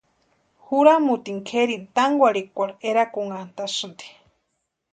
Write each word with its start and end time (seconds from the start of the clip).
Juramutini 0.65 1.41
kʼeri 1.47 1.75
tánkwarhikwarhu 1.95 2.75
erakunhantasïnti. 2.89 4.07